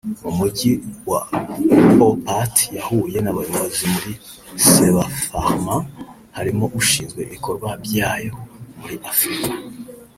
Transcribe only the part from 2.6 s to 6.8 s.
yahuye n’abayobozi muri Sebapharma barimo